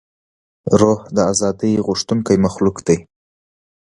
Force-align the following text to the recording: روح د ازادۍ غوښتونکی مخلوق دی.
روح 0.79 0.99
د 1.15 1.17
ازادۍ 1.31 1.73
غوښتونکی 1.85 2.35
مخلوق 2.45 2.77
دی. 2.87 2.97